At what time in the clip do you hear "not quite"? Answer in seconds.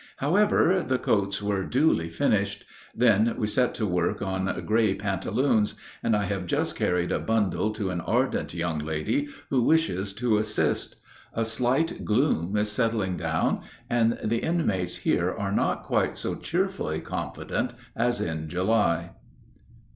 15.51-16.17